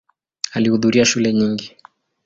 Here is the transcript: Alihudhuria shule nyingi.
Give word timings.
Alihudhuria 0.53 1.05
shule 1.05 1.33
nyingi. 1.33 1.77